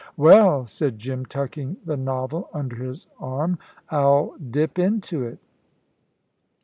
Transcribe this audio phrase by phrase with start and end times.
[0.17, 3.59] "Well," said Jim, tucking the novel under his arm,
[3.91, 5.37] "I'll dip into it."